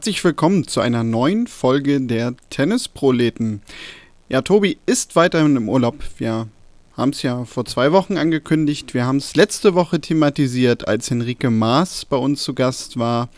[0.00, 3.60] Herzlich willkommen zu einer neuen Folge der Tennisproleten.
[4.30, 5.96] Ja, Tobi ist weiterhin im Urlaub.
[6.16, 6.48] Wir
[6.96, 8.94] haben es ja vor zwei Wochen angekündigt.
[8.94, 13.28] Wir haben es letzte Woche thematisiert, als Henrike Maas bei uns zu Gast war.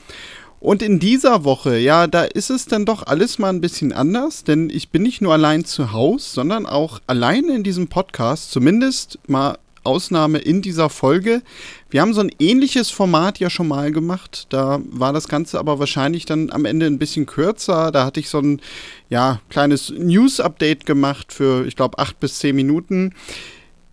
[0.60, 4.44] Und in dieser Woche, ja, da ist es dann doch alles mal ein bisschen anders,
[4.44, 9.18] denn ich bin nicht nur allein zu Hause, sondern auch allein in diesem Podcast, zumindest
[9.26, 11.42] mal Ausnahme in dieser Folge.
[11.90, 14.46] Wir haben so ein ähnliches Format ja schon mal gemacht.
[14.50, 17.90] Da war das Ganze aber wahrscheinlich dann am Ende ein bisschen kürzer.
[17.90, 18.60] Da hatte ich so ein
[19.08, 23.12] ja, kleines News-Update gemacht für, ich glaube, acht bis zehn Minuten.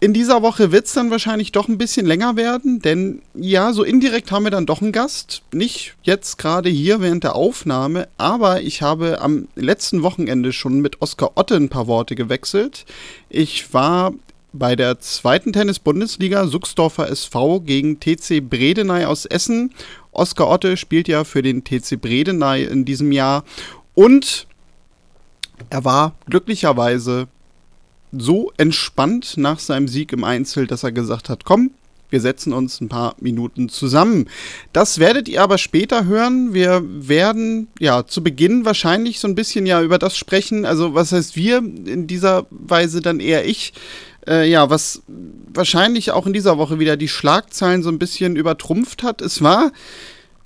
[0.01, 3.83] In dieser Woche wird es dann wahrscheinlich doch ein bisschen länger werden, denn ja, so
[3.83, 5.41] indirekt haben wir dann doch einen Gast.
[5.51, 11.01] Nicht jetzt gerade hier während der Aufnahme, aber ich habe am letzten Wochenende schon mit
[11.01, 12.85] Oskar Otte ein paar Worte gewechselt.
[13.27, 14.13] Ich war
[14.53, 19.73] bei der zweiten Tennis-Bundesliga Suxdorfer SV gegen TC Bredeney aus Essen.
[20.11, 23.43] Oskar Otte spielt ja für den TC Bredeney in diesem Jahr
[23.93, 24.47] und
[25.69, 27.27] er war glücklicherweise
[28.11, 31.71] so entspannt nach seinem Sieg im Einzel, dass er gesagt hat, komm,
[32.09, 34.27] wir setzen uns ein paar Minuten zusammen.
[34.73, 36.53] Das werdet ihr aber später hören.
[36.53, 40.65] Wir werden ja zu Beginn wahrscheinlich so ein bisschen ja über das sprechen.
[40.65, 43.73] Also was heißt wir in dieser Weise dann eher ich
[44.29, 45.01] äh, ja, was
[45.51, 49.21] wahrscheinlich auch in dieser Woche wieder die Schlagzeilen so ein bisschen übertrumpft hat.
[49.21, 49.71] Es war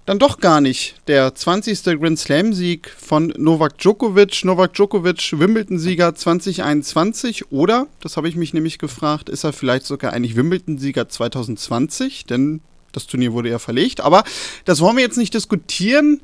[0.06, 1.84] dann doch gar nicht der 20.
[2.00, 4.44] Grand Slam-Sieg von Novak Djokovic.
[4.44, 7.52] Novak Djokovic, Wimbledon-Sieger 2021.
[7.52, 12.25] Oder, das habe ich mich nämlich gefragt, ist er vielleicht sogar eigentlich Wimbledon-Sieger 2020?
[12.25, 14.02] Denn das Turnier wurde ja verlegt.
[14.02, 14.23] Aber
[14.66, 16.22] das wollen wir jetzt nicht diskutieren.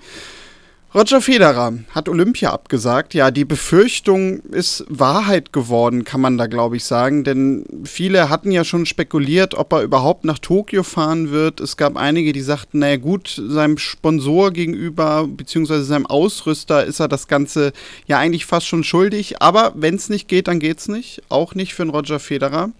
[0.92, 3.14] Roger Federer hat Olympia abgesagt.
[3.14, 8.50] Ja, die Befürchtung ist Wahrheit geworden, kann man da glaube ich sagen, denn viele hatten
[8.50, 11.60] ja schon spekuliert, ob er überhaupt nach Tokio fahren wird.
[11.60, 17.08] Es gab einige, die sagten, naja gut, seinem Sponsor gegenüber beziehungsweise seinem Ausrüster ist er
[17.08, 17.72] das Ganze
[18.08, 19.44] ja eigentlich fast schon schuldig.
[19.44, 21.22] Aber wenn es nicht geht, dann geht's nicht.
[21.30, 22.72] Auch nicht für einen Roger Federer.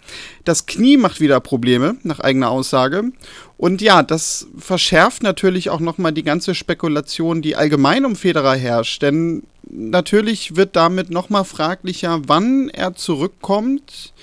[0.44, 3.12] Das Knie macht wieder Probleme, nach eigener Aussage.
[3.56, 9.02] Und ja, das verschärft natürlich auch nochmal die ganze Spekulation, die allgemein um Federer herrscht.
[9.02, 14.14] Denn natürlich wird damit nochmal fraglicher, wann er zurückkommt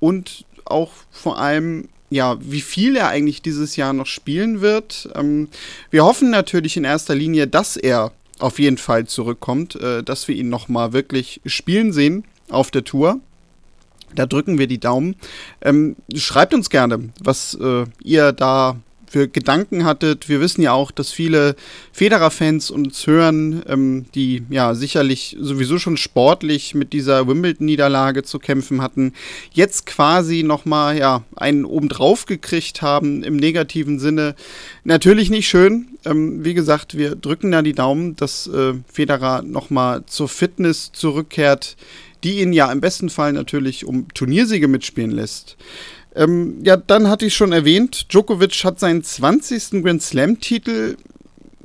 [0.00, 5.08] und auch vor allem, ja, wie viel er eigentlich dieses Jahr noch spielen wird.
[5.14, 5.48] Ähm,
[5.90, 10.36] wir hoffen natürlich in erster Linie, dass er auf jeden Fall zurückkommt, äh, dass wir
[10.36, 13.20] ihn nochmal wirklich spielen sehen auf der Tour.
[14.14, 15.16] Da drücken wir die Daumen.
[15.62, 18.76] Ähm, schreibt uns gerne, was äh, ihr da
[19.10, 20.28] für Gedanken hattet.
[20.28, 21.56] Wir wissen ja auch, dass viele
[21.92, 28.82] Federer-Fans uns hören, ähm, die ja sicherlich sowieso schon sportlich mit dieser Wimbledon-Niederlage zu kämpfen
[28.82, 29.12] hatten,
[29.52, 34.34] jetzt quasi nochmal ja, einen obendrauf gekriegt haben im negativen Sinne.
[34.84, 35.86] Natürlich nicht schön.
[36.04, 41.76] Ähm, wie gesagt, wir drücken da die Daumen, dass äh, Federer nochmal zur Fitness zurückkehrt
[42.24, 45.56] die ihn ja im besten Fall natürlich um Turniersiege mitspielen lässt.
[46.14, 49.82] Ähm, ja, dann hatte ich schon erwähnt, Djokovic hat seinen 20.
[49.82, 50.96] Grand Slam-Titel.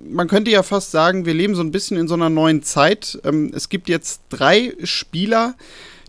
[0.06, 3.20] Man könnte ja fast sagen, wir leben so ein bisschen in so einer neuen Zeit.
[3.24, 5.56] Ähm, es gibt jetzt drei Spieler,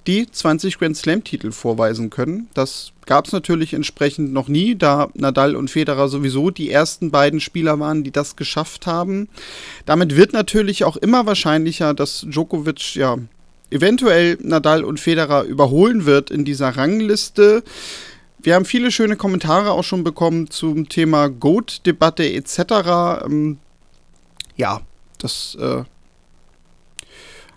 [0.07, 2.49] die 20 Grand Slam-Titel vorweisen können.
[2.55, 7.41] Das gab es natürlich entsprechend noch nie, da Nadal und Federer sowieso die ersten beiden
[7.41, 9.29] Spieler waren, die das geschafft haben.
[9.87, 13.17] Damit wird natürlich auch immer wahrscheinlicher, dass Djokovic ja
[13.71, 17.63] eventuell Nadal und Federer überholen wird in dieser Rangliste.
[18.39, 23.25] Wir haben viele schöne Kommentare auch schon bekommen zum Thema Goat-Debatte etc.
[23.25, 23.59] Ähm,
[24.57, 24.83] ja,
[25.19, 25.85] das äh,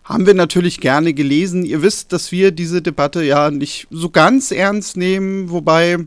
[0.04, 1.66] haben wir natürlich gerne gelesen.
[1.66, 5.98] Ihr wisst, dass wir diese Debatte ja nicht so ganz ernst nehmen, wobei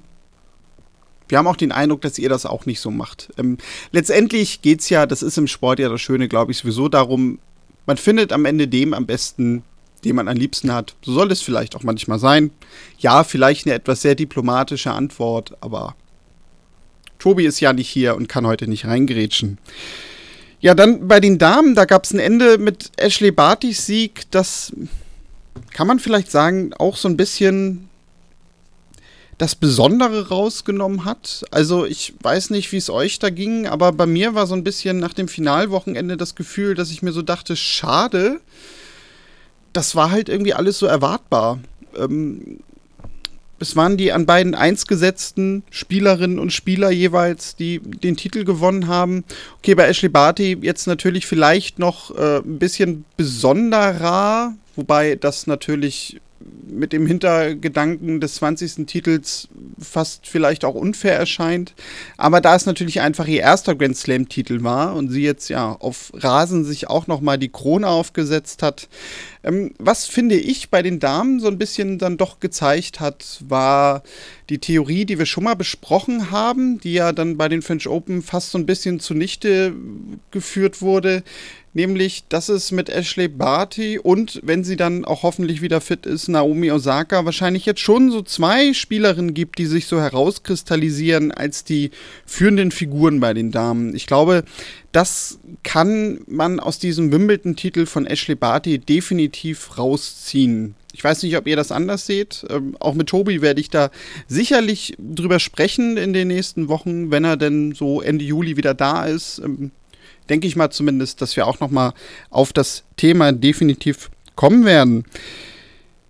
[1.28, 3.28] wir haben auch den Eindruck, dass ihr das auch nicht so macht.
[3.38, 3.58] Ähm,
[3.92, 7.38] letztendlich geht es ja, das ist im Sport ja das Schöne, glaube ich, sowieso darum,
[7.86, 9.62] man findet am Ende dem am besten,
[10.04, 10.94] den man am liebsten hat.
[11.02, 12.50] So soll es vielleicht auch manchmal sein.
[12.98, 15.94] Ja, vielleicht eine etwas sehr diplomatische Antwort, aber
[17.18, 19.58] Tobi ist ja nicht hier und kann heute nicht reingrätschen.
[20.60, 24.30] Ja, dann bei den Damen, da gab es ein Ende mit Ashley Bartys Sieg.
[24.30, 24.72] Das
[25.72, 27.88] kann man vielleicht sagen, auch so ein bisschen
[29.38, 31.44] das Besondere rausgenommen hat.
[31.50, 34.64] Also ich weiß nicht, wie es euch da ging, aber bei mir war so ein
[34.64, 38.42] bisschen nach dem Finalwochenende das Gefühl, dass ich mir so dachte, schade,
[39.72, 41.58] das war halt irgendwie alles so erwartbar.
[41.96, 42.60] Ähm,
[43.60, 48.86] es waren die an beiden eins gesetzten Spielerinnen und Spieler jeweils, die den Titel gewonnen
[48.88, 49.22] haben.
[49.58, 56.20] Okay, bei Ashley Barty jetzt natürlich vielleicht noch äh, ein bisschen besonderer, wobei das natürlich
[56.68, 58.86] mit dem Hintergedanken des 20.
[58.86, 59.48] Titels
[59.78, 61.74] fast vielleicht auch unfair erscheint.
[62.16, 66.12] Aber da es natürlich einfach ihr erster Grand Slam-Titel war und sie jetzt ja auf
[66.14, 68.88] Rasen sich auch nochmal die Krone aufgesetzt hat,
[69.42, 74.02] ähm, was finde ich bei den Damen so ein bisschen dann doch gezeigt hat, war
[74.50, 78.22] die Theorie, die wir schon mal besprochen haben, die ja dann bei den French Open
[78.22, 79.72] fast so ein bisschen zunichte
[80.30, 81.22] geführt wurde,
[81.72, 86.28] nämlich, dass es mit Ashley Barty und, wenn sie dann auch hoffentlich wieder fit ist,
[86.28, 91.90] Naomi Osaka wahrscheinlich jetzt schon so zwei Spielerinnen gibt, die sich so herauskristallisieren als die
[92.26, 93.94] führenden Figuren bei den Damen.
[93.94, 94.44] Ich glaube,
[94.92, 100.74] das kann man aus diesem Wimbledon-Titel von Ashley Barty definitiv rausziehen.
[100.92, 102.44] Ich weiß nicht, ob ihr das anders seht.
[102.50, 103.90] Ähm, auch mit Tobi werde ich da
[104.26, 109.06] sicherlich drüber sprechen in den nächsten Wochen, wenn er denn so Ende Juli wieder da
[109.06, 109.40] ist.
[109.44, 109.70] Ähm,
[110.30, 111.92] denke ich mal zumindest, dass wir auch noch mal
[112.30, 115.04] auf das Thema definitiv kommen werden.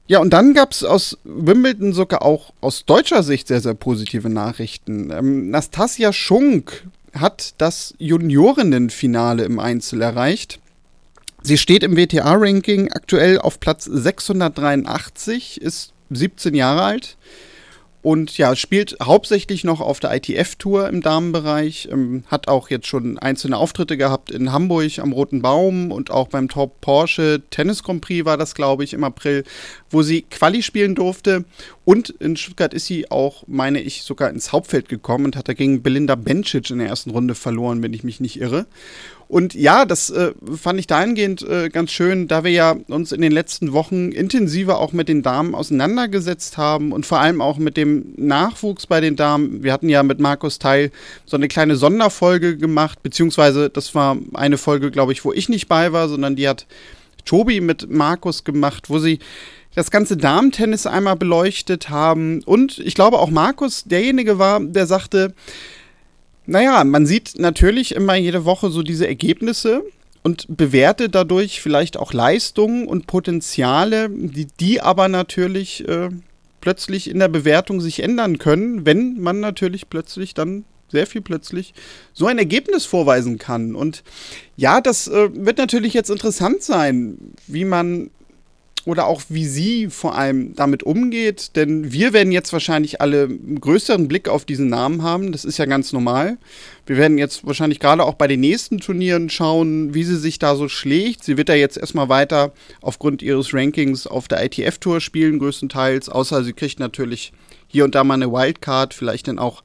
[0.07, 4.29] Ja, und dann gab es aus Wimbledon sogar auch aus deutscher Sicht sehr, sehr positive
[4.29, 5.11] Nachrichten.
[5.11, 10.61] Ähm, Nastasia Schunk hat das Juniorinnenfinale im Einzel erreicht.
[11.43, 17.17] Sie steht im WTA-Ranking aktuell auf Platz 683, ist 17 Jahre alt
[18.02, 23.19] und ja, spielt hauptsächlich noch auf der ITF-Tour im Damenbereich, ähm, hat auch jetzt schon
[23.19, 28.00] einzelne Auftritte gehabt in Hamburg am Roten Baum und auch beim Top Porsche Tennis Grand
[28.00, 29.44] Prix war das, glaube ich, im April,
[29.91, 31.44] wo sie Quali spielen durfte.
[31.85, 35.82] Und in Stuttgart ist sie auch, meine ich, sogar ins Hauptfeld gekommen und hat dagegen
[35.82, 38.67] Belinda Bencic in der ersten Runde verloren, wenn ich mich nicht irre.
[39.31, 43.21] Und ja, das äh, fand ich dahingehend äh, ganz schön, da wir ja uns in
[43.21, 47.77] den letzten Wochen intensiver auch mit den Damen auseinandergesetzt haben und vor allem auch mit
[47.77, 49.62] dem Nachwuchs bei den Damen.
[49.62, 50.91] Wir hatten ja mit Markus Teil
[51.27, 55.69] so eine kleine Sonderfolge gemacht, beziehungsweise das war eine Folge, glaube ich, wo ich nicht
[55.69, 56.67] bei war, sondern die hat
[57.25, 59.21] Tobi mit Markus gemacht, wo sie
[59.76, 62.43] das ganze Damentennis einmal beleuchtet haben.
[62.43, 65.35] Und ich glaube auch Markus derjenige war, der sagte,
[66.50, 69.85] naja, man sieht natürlich immer jede Woche so diese Ergebnisse
[70.25, 76.08] und bewertet dadurch vielleicht auch Leistungen und Potenziale, die, die aber natürlich äh,
[76.61, 81.73] plötzlich in der Bewertung sich ändern können, wenn man natürlich plötzlich dann sehr viel plötzlich
[82.12, 83.76] so ein Ergebnis vorweisen kann.
[83.76, 84.02] Und
[84.56, 87.17] ja, das äh, wird natürlich jetzt interessant sein,
[87.47, 88.11] wie man
[88.87, 93.61] oder auch wie sie vor allem damit umgeht, denn wir werden jetzt wahrscheinlich alle einen
[93.61, 96.38] größeren Blick auf diesen Namen haben, das ist ja ganz normal.
[96.87, 100.56] Wir werden jetzt wahrscheinlich gerade auch bei den nächsten Turnieren schauen, wie sie sich da
[100.56, 101.23] so schlägt.
[101.23, 106.43] Sie wird ja jetzt erstmal weiter aufgrund ihres Rankings auf der ITF-Tour spielen, größtenteils, außer
[106.43, 107.33] sie kriegt natürlich
[107.69, 109.62] hier und da mal eine Wildcard, vielleicht dann auch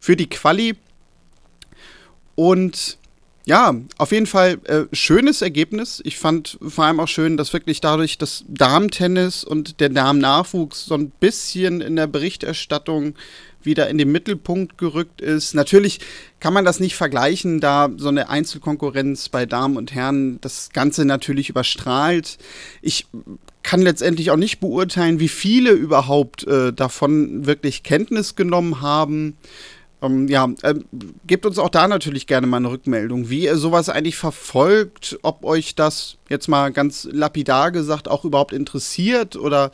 [0.00, 0.74] für die Quali.
[2.34, 2.98] Und
[3.46, 6.00] ja, auf jeden Fall äh, schönes Ergebnis.
[6.04, 10.94] Ich fand vor allem auch schön, dass wirklich dadurch das Damentennis und der Damennachwuchs so
[10.94, 13.14] ein bisschen in der Berichterstattung
[13.62, 15.54] wieder in den Mittelpunkt gerückt ist.
[15.54, 16.00] Natürlich
[16.40, 21.04] kann man das nicht vergleichen, da so eine Einzelkonkurrenz bei Damen und Herren das Ganze
[21.04, 22.38] natürlich überstrahlt.
[22.82, 23.06] Ich
[23.62, 29.36] kann letztendlich auch nicht beurteilen, wie viele überhaupt äh, davon wirklich Kenntnis genommen haben.
[30.04, 30.74] Ähm, ja, äh,
[31.26, 35.44] gebt uns auch da natürlich gerne mal eine Rückmeldung, wie ihr sowas eigentlich verfolgt, ob
[35.44, 39.70] euch das jetzt mal ganz lapidar gesagt auch überhaupt interessiert oder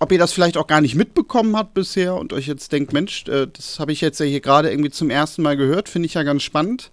[0.00, 3.26] ob ihr das vielleicht auch gar nicht mitbekommen habt bisher und euch jetzt denkt, Mensch,
[3.28, 6.14] äh, das habe ich jetzt ja hier gerade irgendwie zum ersten Mal gehört, finde ich
[6.14, 6.90] ja ganz spannend.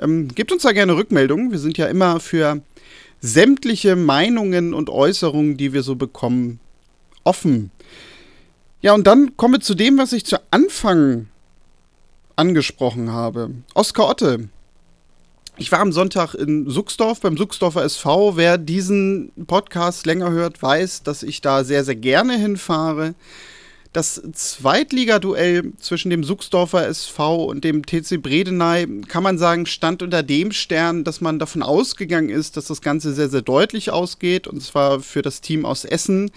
[0.00, 1.52] Ähm, gebt uns da gerne Rückmeldungen.
[1.52, 2.62] Wir sind ja immer für
[3.20, 6.58] sämtliche Meinungen und Äußerungen, die wir so bekommen,
[7.24, 7.70] offen.
[8.80, 11.28] Ja, und dann kommen wir zu dem, was ich zu Anfang
[12.42, 13.50] angesprochen habe.
[13.72, 14.48] Oskar Otte.
[15.58, 18.36] Ich war am Sonntag in Suchsdorf beim Suchsdorfer SV.
[18.36, 23.14] Wer diesen Podcast länger hört, weiß, dass ich da sehr, sehr gerne hinfahre.
[23.92, 30.22] Das Zweitligaduell zwischen dem Suchsdorfer SV und dem TC Bredeney, kann man sagen, stand unter
[30.22, 34.48] dem Stern, dass man davon ausgegangen ist, dass das Ganze sehr, sehr deutlich ausgeht.
[34.48, 36.30] Und zwar für das Team aus Essen,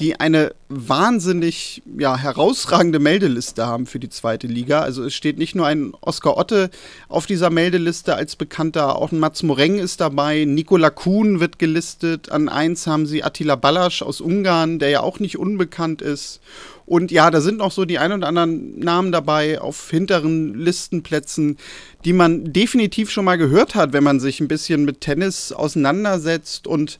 [0.00, 4.80] die eine wahnsinnig ja, herausragende Meldeliste haben für die zweite Liga.
[4.80, 6.70] Also es steht nicht nur ein Oskar Otte
[7.10, 12.32] auf dieser Meldeliste als Bekannter, auch ein Mats Moreng ist dabei, Nikola Kuhn wird gelistet.
[12.32, 16.40] An eins haben sie Attila Ballasch aus Ungarn, der ja auch nicht unbekannt ist.
[16.86, 21.56] Und ja, da sind noch so die ein oder anderen Namen dabei auf hinteren Listenplätzen,
[22.04, 26.66] die man definitiv schon mal gehört hat, wenn man sich ein bisschen mit Tennis auseinandersetzt.
[26.66, 26.98] Und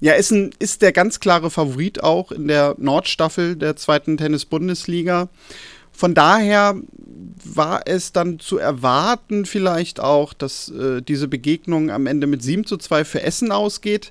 [0.00, 5.28] ja, Essen ist der ganz klare Favorit auch in der Nordstaffel der zweiten Tennis-Bundesliga.
[5.92, 6.74] Von daher
[7.44, 12.66] war es dann zu erwarten, vielleicht auch, dass äh, diese Begegnung am Ende mit 7
[12.66, 14.10] zu 2 für Essen ausgeht.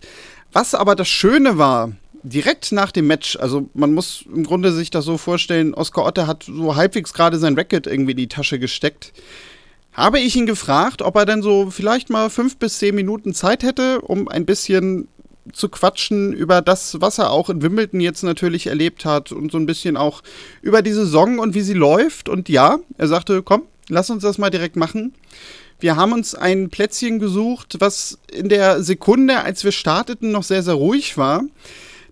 [0.53, 1.91] Was aber das Schöne war,
[2.23, 6.27] direkt nach dem Match, also man muss im Grunde sich das so vorstellen, Oskar Otte
[6.27, 9.13] hat so halbwegs gerade sein Racket irgendwie in die Tasche gesteckt.
[9.93, 13.63] Habe ich ihn gefragt, ob er denn so vielleicht mal fünf bis zehn Minuten Zeit
[13.63, 15.09] hätte, um ein bisschen
[15.51, 19.57] zu quatschen über das, was er auch in Wimbledon jetzt natürlich erlebt hat und so
[19.57, 20.21] ein bisschen auch
[20.61, 22.29] über die Saison und wie sie läuft.
[22.29, 25.13] Und ja, er sagte, komm, lass uns das mal direkt machen.
[25.79, 30.61] Wir haben uns ein Plätzchen gesucht, was in der Sekunde, als wir starteten, noch sehr,
[30.61, 31.43] sehr ruhig war.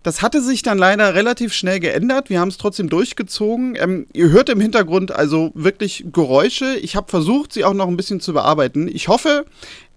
[0.02, 2.30] Das hatte sich dann leider relativ schnell geändert.
[2.30, 3.76] Wir haben es trotzdem durchgezogen.
[3.76, 6.78] Ähm, ihr hört im Hintergrund also wirklich Geräusche.
[6.78, 8.88] Ich habe versucht, sie auch noch ein bisschen zu bearbeiten.
[8.88, 9.46] Ich hoffe,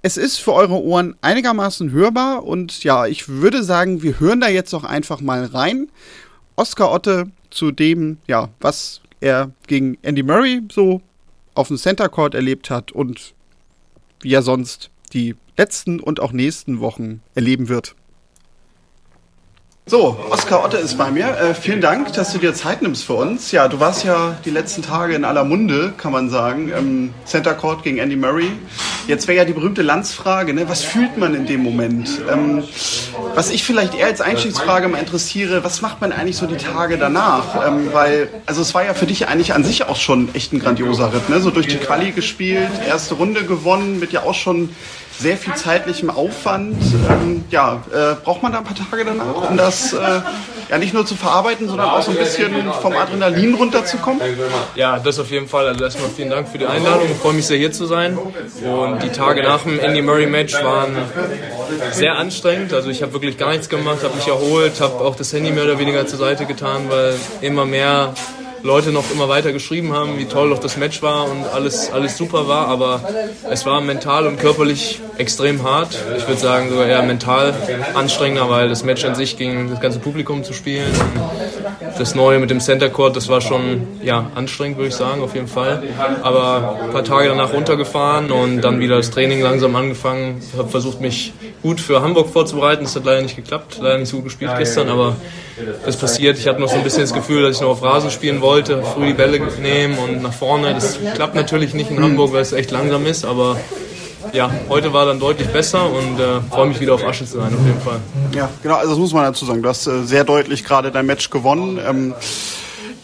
[0.02, 2.44] es ist für eure Ohren einigermaßen hörbar.
[2.44, 5.88] Und ja, ich würde sagen, wir hören da jetzt auch einfach mal rein.
[6.56, 11.00] Oscar Otte zu dem, ja, was er gegen Andy Murray so
[11.54, 13.34] auf dem Center Court erlebt hat und
[14.20, 17.94] wie er sonst die letzten und auch nächsten Wochen erleben wird.
[19.84, 21.36] So, Oskar Otte ist bei mir.
[21.36, 23.50] Äh, vielen Dank, dass du dir Zeit nimmst für uns.
[23.50, 27.52] Ja, du warst ja die letzten Tage in aller Munde, kann man sagen, im Center
[27.54, 28.52] Court gegen Andy Murray.
[29.08, 30.68] Jetzt wäre ja die berühmte Landsfrage, ne?
[30.68, 32.08] was fühlt man in dem Moment?
[32.32, 32.62] Ähm,
[33.34, 36.96] was ich vielleicht eher als Einstiegsfrage mal interessiere, was macht man eigentlich so die Tage
[36.96, 37.66] danach?
[37.66, 40.60] Ähm, weil, also es war ja für dich eigentlich an sich auch schon echt ein
[40.60, 41.40] grandioser Ritt, ne?
[41.40, 44.68] So durch die Quali gespielt, erste Runde gewonnen, mit ja auch schon
[45.18, 46.76] sehr viel zeitlichem Aufwand.
[47.08, 50.20] Ähm, ja, äh, braucht man da ein paar Tage danach, um das äh,
[50.70, 54.20] ja nicht nur zu verarbeiten, sondern auch so ein bisschen vom Adrenalin runterzukommen?
[54.74, 55.66] Ja, das auf jeden Fall.
[55.68, 57.08] Also erstmal vielen Dank für die Einladung.
[57.10, 58.16] Ich freue mich sehr hier zu sein.
[58.16, 60.96] Und die Tage nach dem Andy Murray Match waren
[61.92, 62.72] sehr anstrengend.
[62.72, 65.64] Also ich habe wirklich gar nichts gemacht, habe mich erholt, habe auch das Handy mehr
[65.64, 68.14] oder weniger zur Seite getan, weil immer mehr
[68.62, 72.16] Leute noch immer weiter geschrieben haben, wie toll doch das Match war und alles, alles
[72.16, 73.00] super war, aber
[73.50, 75.98] es war mental und körperlich extrem hart.
[76.16, 77.54] Ich würde sagen sogar eher mental
[77.94, 80.92] anstrengender, weil das Match an sich ging das ganze Publikum zu spielen.
[81.98, 85.34] Das Neue mit dem Center Court, das war schon ja, anstrengend, würde ich sagen, auf
[85.34, 85.82] jeden Fall.
[86.22, 90.40] Aber ein paar Tage danach runtergefahren und dann wieder das Training langsam angefangen.
[90.52, 92.84] Ich habe versucht, mich gut für Hamburg vorzubereiten.
[92.84, 95.16] Das hat leider nicht geklappt, leider nicht so gut gespielt gestern, aber
[95.84, 96.38] das passiert.
[96.38, 98.51] Ich hatte noch so ein bisschen das Gefühl, dass ich noch auf Rasen spielen wollte,
[98.94, 100.74] früh die Bälle nehmen und nach vorne.
[100.74, 103.56] Das klappt natürlich nicht in Hamburg, weil es echt langsam ist, aber
[104.32, 107.52] ja, heute war dann deutlich besser und äh, freue mich wieder auf Asche zu sein,
[107.52, 108.00] auf jeden Fall.
[108.34, 109.62] Ja, genau, also das muss man dazu sagen.
[109.62, 111.78] Du hast äh, sehr deutlich gerade dein Match gewonnen.
[111.84, 112.14] Ähm,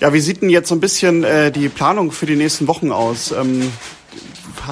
[0.01, 2.93] ja, wie sieht denn jetzt so ein bisschen äh, die Planung für die nächsten Wochen
[2.93, 3.33] aus?
[3.33, 3.73] Ähm,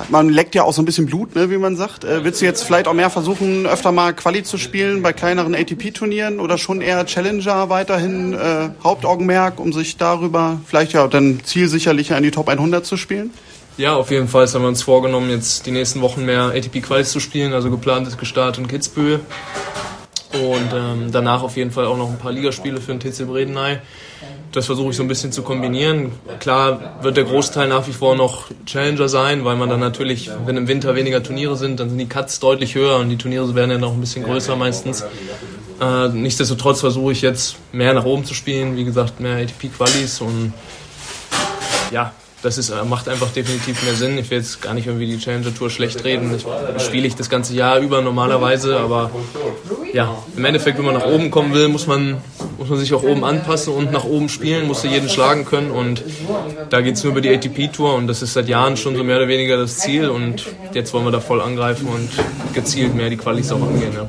[0.08, 2.04] man leckt ja auch so ein bisschen Blut, ne, wie man sagt.
[2.04, 5.54] Äh, willst du jetzt vielleicht auch mehr versuchen, öfter mal Quali zu spielen bei kleineren
[5.54, 12.16] ATP-Turnieren oder schon eher Challenger weiterhin äh, Hauptaugenmerk, um sich darüber vielleicht ja dann zielsicherlicher
[12.16, 13.30] in die Top 100 zu spielen?
[13.78, 17.20] Ja, auf jeden Fall haben wir uns vorgenommen, jetzt die nächsten Wochen mehr ATP-Qualis zu
[17.20, 17.52] spielen.
[17.52, 19.20] Also geplant ist gestartet in Kitzbühel.
[20.42, 23.78] Und ähm, danach auf jeden Fall auch noch ein paar Ligaspiele für den TC Bredeney
[24.56, 26.12] das versuche ich so ein bisschen zu kombinieren.
[26.40, 30.56] Klar wird der Großteil nach wie vor noch Challenger sein, weil man dann natürlich, wenn
[30.56, 33.70] im Winter weniger Turniere sind, dann sind die Cuts deutlich höher und die Turniere werden
[33.70, 35.04] ja noch ein bisschen größer meistens.
[35.78, 40.54] Äh, nichtsdestotrotz versuche ich jetzt mehr nach oben zu spielen, wie gesagt, mehr ATP-Qualis und
[41.90, 44.16] ja, das ist, äh, macht einfach definitiv mehr Sinn.
[44.16, 46.32] Ich will jetzt gar nicht irgendwie die Challenger Tour schlecht reden.
[46.32, 49.10] Das spiele ich das ganze Jahr über normalerweise, aber
[49.96, 52.18] ja, im Endeffekt, wenn man nach oben kommen will, muss man,
[52.58, 55.70] muss man sich auch oben anpassen und nach oben spielen, musst du jeden schlagen können
[55.70, 56.04] und
[56.68, 59.02] da geht es nur über die ATP Tour und das ist seit Jahren schon so
[59.02, 62.10] mehr oder weniger das Ziel und jetzt wollen wir da voll angreifen und
[62.52, 63.94] gezielt mehr die Qualis auch angehen.
[63.94, 64.06] Ja.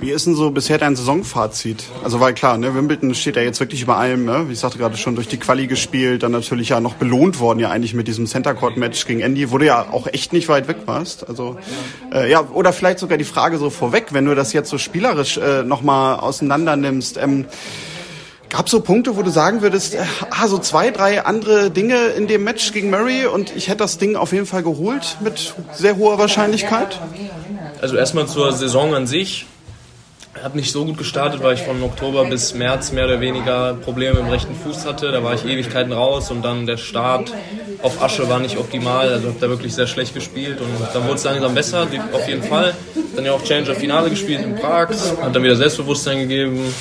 [0.00, 1.82] Wie ist denn so bisher dein Saisonfazit?
[2.04, 4.44] Also weil klar, ne, Wimbledon steht ja jetzt wirklich über allem, ne?
[4.46, 7.58] Wie ich sagte gerade schon durch die Quali gespielt, dann natürlich ja noch belohnt worden
[7.58, 10.48] ja eigentlich mit diesem Center Court Match gegen Andy, wo du ja auch echt nicht
[10.48, 11.28] weit weg warst.
[11.28, 11.58] Also
[12.14, 15.36] äh, ja, oder vielleicht sogar die Frage so vorweg, wenn du das jetzt so spielerisch
[15.36, 17.16] äh, nochmal auseinander nimmst.
[17.16, 17.46] Ähm,
[18.50, 19.98] Gab so Punkte, wo du sagen würdest, äh,
[20.30, 23.98] ah, so zwei, drei andere Dinge in dem Match gegen Murray und ich hätte das
[23.98, 26.98] Ding auf jeden Fall geholt mit sehr hoher Wahrscheinlichkeit?
[27.82, 29.44] Also erstmal zur Saison an sich
[30.42, 34.18] habe nicht so gut gestartet, weil ich von Oktober bis März mehr oder weniger Probleme
[34.18, 35.10] im rechten Fuß hatte.
[35.10, 37.32] Da war ich Ewigkeiten raus und dann der Start
[37.82, 39.08] auf Asche war nicht optimal.
[39.08, 42.42] Also habe da wirklich sehr schlecht gespielt und dann wurde es langsam besser, auf jeden
[42.42, 42.74] Fall.
[43.16, 46.72] Dann ja auch Challenger Finale gespielt in Prag, hat dann wieder Selbstbewusstsein gegeben.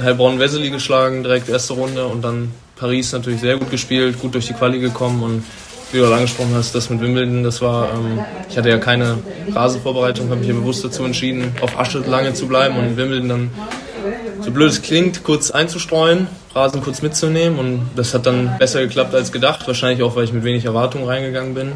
[0.00, 4.46] Heilbronn Wesley geschlagen, direkt erste Runde und dann Paris natürlich sehr gut gespielt, gut durch
[4.46, 5.44] die Quali gekommen und
[5.92, 9.18] wie du angesprochen hast, das mit Wimbledon, das war, ähm, ich hatte ja keine
[9.52, 13.50] Rasenvorbereitung, habe mich ja bewusst dazu entschieden, auf Asche lange zu bleiben und Wimbledon dann,
[14.40, 19.14] so blöd es klingt, kurz einzustreuen, Rasen kurz mitzunehmen und das hat dann besser geklappt
[19.14, 21.72] als gedacht, wahrscheinlich auch, weil ich mit wenig Erwartung reingegangen bin.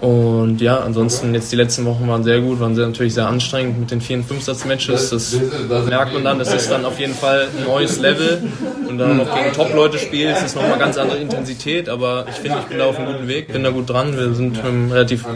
[0.00, 3.78] Und ja, ansonsten jetzt die letzten Wochen waren sehr gut, waren sehr, natürlich sehr anstrengend
[3.78, 5.10] mit den vielen Fünfsatz-Matches.
[5.10, 5.38] Das
[5.68, 8.42] merkt man dann, das ist dann auf jeden Fall ein neues Level.
[8.88, 11.90] Und dann noch gegen Top-Leute spielst, ist nochmal ganz andere Intensität.
[11.90, 14.16] Aber ich finde, ich bin da auf einem guten Weg, bin da gut dran.
[14.16, 15.26] Wir sind mit einem relativ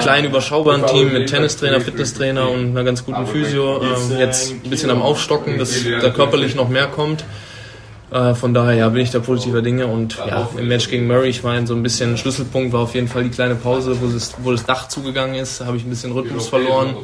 [0.00, 3.82] kleinen, überschaubaren Team mit Tennistrainer, Fitnesstrainer und einer ganz guten Physio.
[3.82, 7.24] Ähm, jetzt ein bisschen am Aufstocken, dass da körperlich noch mehr kommt.
[8.10, 11.28] Äh, von daher ja, bin ich da positiver Dinge und ja, im Match gegen Murray,
[11.28, 14.34] ich meine, so ein bisschen Schlüsselpunkt war auf jeden Fall die kleine Pause, wo, es,
[14.38, 16.96] wo das Dach zugegangen ist, habe ich ein bisschen Rhythmus verloren.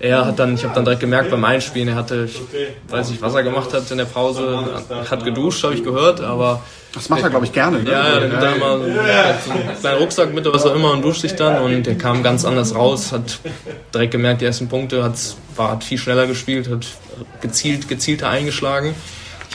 [0.00, 2.40] Er hat dann, ich habe dann direkt gemerkt beim Einspielen, er hatte, ich
[2.92, 6.60] weiß nicht, was er gemacht hat in der Pause, hat geduscht, habe ich gehört, aber
[6.92, 7.82] das macht er, glaube ich, gerne.
[7.82, 7.90] Ne?
[7.90, 8.84] Ja, er nimmt dann immer so
[9.50, 12.24] einen kleinen Rucksack mit oder was auch immer und duscht sich dann und der kam
[12.24, 13.38] ganz anders raus, hat
[13.94, 15.14] direkt gemerkt, die ersten Punkte, hat,
[15.54, 16.86] war, hat viel schneller gespielt, hat
[17.40, 18.94] gezielt, gezielter eingeschlagen.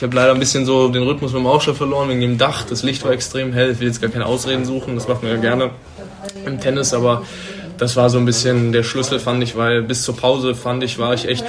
[0.00, 2.64] Ich habe leider ein bisschen so den Rhythmus mit dem Aufschlag verloren wegen dem Dach.
[2.64, 3.72] Das Licht war extrem hell.
[3.72, 4.94] Ich will jetzt gar keine Ausreden suchen.
[4.94, 5.72] Das macht man ja gerne
[6.46, 7.22] im Tennis, aber
[7.76, 10.98] das war so ein bisschen der Schlüssel, fand ich, weil bis zur Pause fand ich,
[10.98, 11.44] war ich echt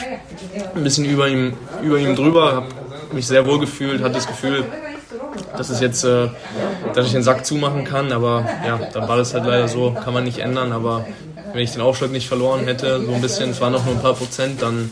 [0.76, 2.66] ein bisschen über ihm, über ihm drüber, habe
[3.14, 4.66] mich sehr wohl gefühlt, hatte das Gefühl,
[5.56, 6.28] dass es jetzt, äh,
[6.94, 10.14] dass ich den Sack zumachen kann, aber ja, dann war das halt leider so, kann
[10.14, 11.06] man nicht ändern, aber
[11.54, 14.02] wenn ich den Aufschlag nicht verloren hätte, so ein bisschen, es waren noch nur ein
[14.02, 14.90] paar Prozent, dann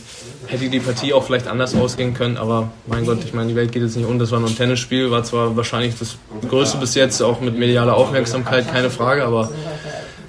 [0.50, 3.72] hätte die Partie auch vielleicht anders ausgehen können, aber mein Gott, ich meine, die Welt
[3.72, 6.18] geht jetzt nicht um, das war nur ein Tennisspiel, war zwar wahrscheinlich das
[6.50, 9.52] größte bis jetzt, auch mit medialer Aufmerksamkeit, keine Frage, aber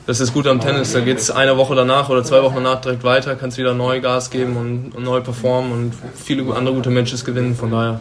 [0.06, 2.82] das ist gut am Tennis, da geht es eine Woche danach oder zwei Wochen danach
[2.82, 6.90] direkt weiter, kannst wieder neu Gas geben und, und neu performen und viele andere gute
[6.90, 8.00] Matches gewinnen, von daher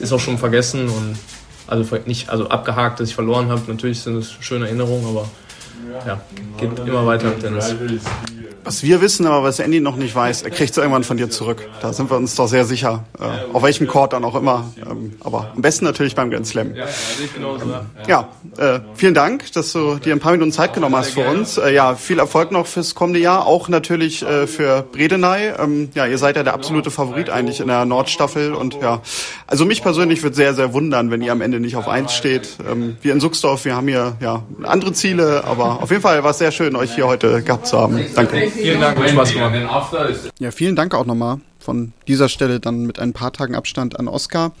[0.00, 1.18] ist auch schon vergessen und
[1.66, 5.28] also nicht also abgehakt, dass ich verloren habe, natürlich sind es schöne Erinnerungen, aber
[6.06, 6.20] ja,
[6.58, 7.74] geht immer weiter im Tennis.
[8.68, 11.30] Was wir wissen, aber was Andy noch nicht weiß, er kriegt es irgendwann von dir
[11.30, 11.66] zurück.
[11.80, 13.06] Da sind wir uns doch sehr sicher.
[13.18, 14.70] Äh, auf welchem Court dann auch immer.
[14.78, 16.74] Ähm, aber am besten natürlich beim Grand Slam.
[18.06, 21.56] Ja, äh, vielen Dank, dass du dir ein paar Minuten Zeit genommen hast für uns.
[21.56, 23.46] Äh, ja, viel Erfolg noch fürs kommende Jahr.
[23.46, 25.52] Auch natürlich äh, für Bredeney.
[25.58, 28.52] Ähm, ja, ihr seid ja der absolute Favorit eigentlich in der Nordstaffel.
[28.52, 29.00] Und ja,
[29.46, 32.58] also mich persönlich würde sehr, sehr wundern, wenn ihr am Ende nicht auf eins steht.
[32.70, 35.44] Ähm, wir in Suchsdorf, wir haben hier ja andere Ziele.
[35.44, 37.98] Aber auf jeden Fall war es sehr schön, euch hier heute gehabt zu haben.
[38.14, 38.57] Danke.
[38.62, 39.54] Vielen Dank, hat Spaß gemacht.
[40.38, 44.08] Ja, vielen Dank auch nochmal von dieser Stelle dann mit ein paar Tagen Abstand an
[44.08, 44.52] Oskar.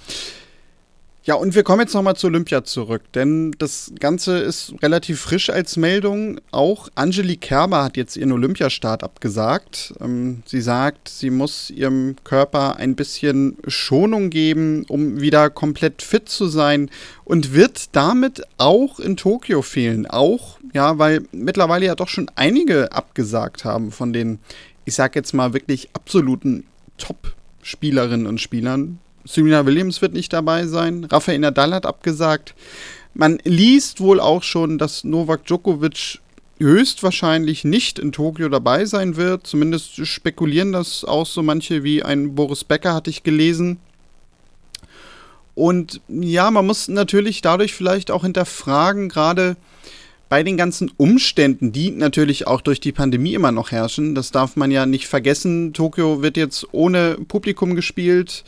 [1.28, 5.50] Ja, und wir kommen jetzt nochmal zu Olympia zurück, denn das Ganze ist relativ frisch
[5.50, 6.40] als Meldung.
[6.52, 9.92] Auch Angelique Kerber hat jetzt ihren Olympiastart abgesagt.
[10.00, 16.30] Ähm, sie sagt, sie muss ihrem Körper ein bisschen Schonung geben, um wieder komplett fit
[16.30, 16.90] zu sein
[17.26, 20.06] und wird damit auch in Tokio fehlen.
[20.06, 24.38] Auch, ja, weil mittlerweile ja doch schon einige abgesagt haben von den,
[24.86, 26.64] ich sag jetzt mal wirklich absoluten
[26.96, 31.04] Top-Spielerinnen und Spielern Serena Williams wird nicht dabei sein.
[31.04, 32.54] Rafael Nadal hat abgesagt.
[33.12, 36.20] Man liest wohl auch schon, dass Novak Djokovic
[36.58, 39.46] höchstwahrscheinlich nicht in Tokio dabei sein wird.
[39.46, 43.78] Zumindest spekulieren das auch so manche wie ein Boris Becker, hatte ich gelesen.
[45.54, 49.56] Und ja, man muss natürlich dadurch vielleicht auch hinterfragen, gerade
[50.30, 54.56] bei den ganzen Umständen, die natürlich auch durch die Pandemie immer noch herrschen, das darf
[54.56, 55.74] man ja nicht vergessen.
[55.74, 58.44] Tokio wird jetzt ohne Publikum gespielt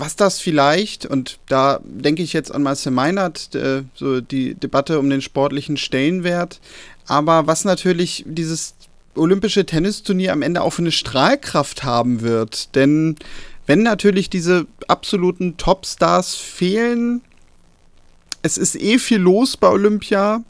[0.00, 4.98] was das vielleicht, und da denke ich jetzt an Marcel Meinert, äh, so die Debatte
[4.98, 6.60] um den sportlichen Stellenwert,
[7.06, 8.74] aber was natürlich dieses
[9.14, 12.74] olympische Tennisturnier am Ende auch für eine Strahlkraft haben wird.
[12.74, 13.16] Denn
[13.66, 17.20] wenn natürlich diese absoluten Topstars fehlen,
[18.42, 20.42] es ist eh viel los bei Olympia.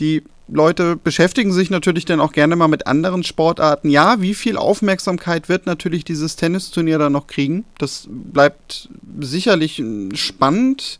[0.00, 3.88] Die Leute beschäftigen sich natürlich dann auch gerne mal mit anderen Sportarten.
[3.88, 7.64] Ja, wie viel Aufmerksamkeit wird natürlich dieses Tennisturnier dann noch kriegen?
[7.78, 8.88] Das bleibt
[9.20, 9.82] sicherlich
[10.14, 10.98] spannend.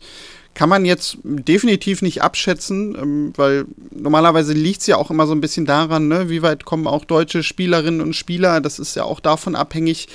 [0.55, 5.33] Kann man jetzt definitiv nicht abschätzen, ähm, weil normalerweise liegt es ja auch immer so
[5.33, 8.61] ein bisschen daran, ne, wie weit kommen auch deutsche Spielerinnen und Spieler.
[8.61, 10.07] Das ist ja auch davon abhängig,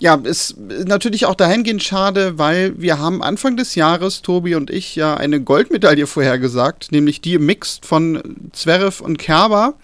[0.00, 4.96] ja, ist natürlich auch dahingehend schade, weil wir haben Anfang des Jahres, Tobi und ich,
[4.96, 9.74] ja eine Goldmedaille vorhergesagt, nämlich die Mixed von Zverev und Kerber.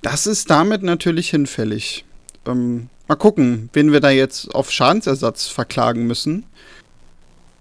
[0.00, 2.04] Das ist damit natürlich hinfällig.
[2.46, 6.44] Ähm, mal gucken, wen wir da jetzt auf Schadensersatz verklagen müssen.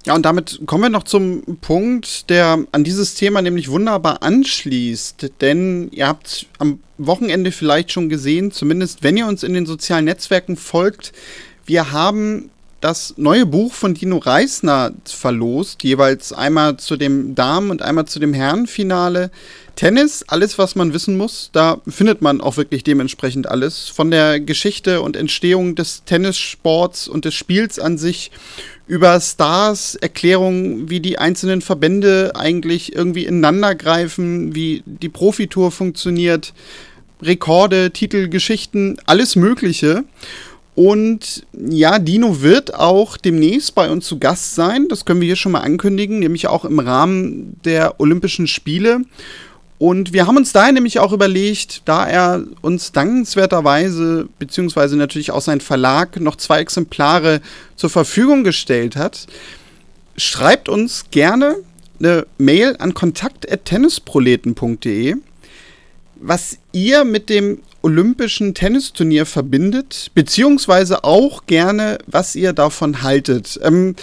[0.05, 5.31] Ja, und damit kommen wir noch zum Punkt, der an dieses Thema nämlich wunderbar anschließt.
[5.41, 10.05] Denn ihr habt am Wochenende vielleicht schon gesehen, zumindest wenn ihr uns in den sozialen
[10.05, 11.11] Netzwerken folgt,
[11.71, 12.49] wir haben
[12.81, 18.19] das neue Buch von Dino Reisner verlost, jeweils einmal zu dem Damen- und einmal zu
[18.19, 19.31] dem Herrenfinale.
[19.77, 23.87] Tennis, alles, was man wissen muss, da findet man auch wirklich dementsprechend alles.
[23.87, 28.31] Von der Geschichte und Entstehung des Tennissports und des Spiels an sich
[28.85, 36.53] über Stars, Erklärungen, wie die einzelnen Verbände eigentlich irgendwie ineinander greifen, wie die Profitour funktioniert,
[37.21, 40.03] Rekorde, Titel, Geschichten, alles Mögliche.
[40.73, 44.87] Und ja, Dino wird auch demnächst bei uns zu Gast sein.
[44.87, 49.01] Das können wir hier schon mal ankündigen, nämlich auch im Rahmen der Olympischen Spiele.
[49.81, 55.41] Und wir haben uns daher nämlich auch überlegt, da er uns dankenswerterweise, beziehungsweise natürlich auch
[55.41, 57.41] sein Verlag, noch zwei Exemplare
[57.75, 59.25] zur Verfügung gestellt hat,
[60.15, 61.55] schreibt uns gerne
[61.99, 65.15] eine Mail an kontakt.tennisproleten.de,
[66.15, 73.59] was ihr mit dem Olympischen Tennisturnier verbindet, beziehungsweise auch gerne, was ihr davon haltet.
[73.63, 73.95] Ähm,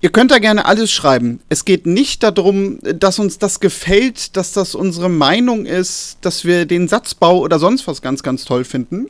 [0.00, 1.40] ihr könnt da gerne alles schreiben.
[1.48, 6.66] Es geht nicht darum, dass uns das gefällt, dass das unsere Meinung ist, dass wir
[6.66, 9.06] den Satzbau oder sonst was ganz, ganz toll finden.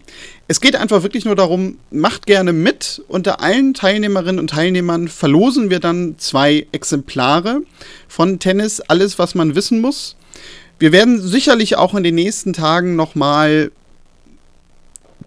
[0.48, 3.02] Es geht einfach wirklich nur darum, macht gerne mit.
[3.08, 7.62] Unter allen Teilnehmerinnen und Teilnehmern verlosen wir dann zwei Exemplare
[8.08, 10.16] von Tennis, alles, was man wissen muss.
[10.80, 13.70] Wir werden sicherlich auch in den nächsten Tagen nochmal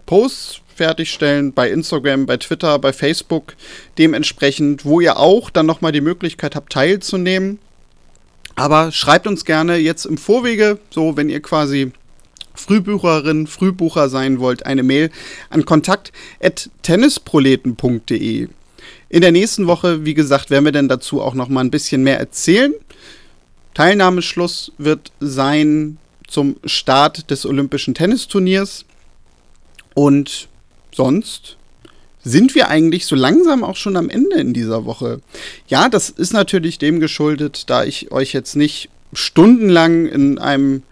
[0.06, 3.54] Posts fertigstellen bei Instagram, bei Twitter, bei Facebook
[3.98, 7.58] dementsprechend, wo ihr auch dann nochmal die Möglichkeit habt teilzunehmen.
[8.56, 11.90] Aber schreibt uns gerne jetzt im Vorwege, so wenn ihr quasi
[12.54, 15.10] Frühbucherin, Frühbucher sein wollt, eine Mail
[15.50, 18.48] an kontakt.tennisproleten.de.
[19.08, 22.02] In der nächsten Woche, wie gesagt, werden wir dann dazu auch noch mal ein bisschen
[22.02, 22.72] mehr erzählen.
[23.74, 28.86] Teilnahmeschluss wird sein zum Start des Olympischen Tennisturniers.
[29.94, 30.48] Und
[30.92, 31.56] sonst
[32.24, 35.20] sind wir eigentlich so langsam auch schon am Ende in dieser Woche.
[35.68, 40.82] Ja, das ist natürlich dem geschuldet, da ich euch jetzt nicht stundenlang in einem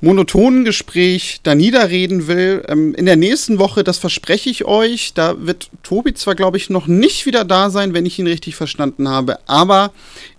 [0.00, 2.64] monotonen Gespräch da niederreden will.
[2.68, 6.70] Ähm, in der nächsten Woche, das verspreche ich euch, da wird Tobi zwar, glaube ich,
[6.70, 9.92] noch nicht wieder da sein, wenn ich ihn richtig verstanden habe, aber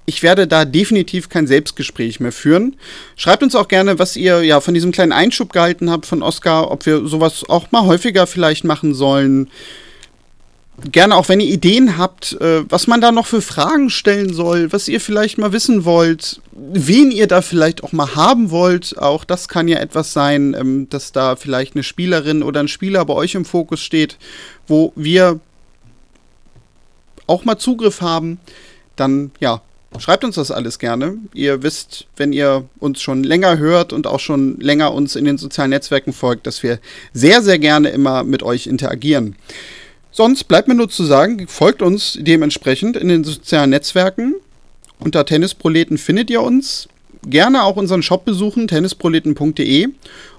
[0.05, 2.75] ich werde da definitiv kein Selbstgespräch mehr führen.
[3.15, 6.71] Schreibt uns auch gerne, was ihr ja von diesem kleinen Einschub gehalten habt von Oscar,
[6.71, 9.49] ob wir sowas auch mal häufiger vielleicht machen sollen.
[10.91, 14.73] Gerne auch, wenn ihr Ideen habt, äh, was man da noch für Fragen stellen soll,
[14.73, 18.97] was ihr vielleicht mal wissen wollt, wen ihr da vielleicht auch mal haben wollt.
[18.97, 23.05] Auch das kann ja etwas sein, ähm, dass da vielleicht eine Spielerin oder ein Spieler
[23.05, 24.17] bei euch im Fokus steht,
[24.65, 25.39] wo wir
[27.27, 28.39] auch mal Zugriff haben.
[28.95, 29.61] Dann ja,
[29.99, 31.17] Schreibt uns das alles gerne.
[31.33, 35.37] Ihr wisst, wenn ihr uns schon länger hört und auch schon länger uns in den
[35.37, 36.79] sozialen Netzwerken folgt, dass wir
[37.13, 39.35] sehr, sehr gerne immer mit euch interagieren.
[40.11, 44.35] Sonst bleibt mir nur zu sagen, folgt uns dementsprechend in den sozialen Netzwerken.
[44.99, 46.87] Unter Tennisproleten findet ihr uns.
[47.23, 49.89] Gerne auch unseren Shop besuchen, tennisproleten.de.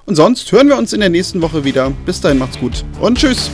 [0.07, 1.93] Und sonst hören wir uns in der nächsten Woche wieder.
[2.07, 3.51] Bis dahin macht's gut und tschüss.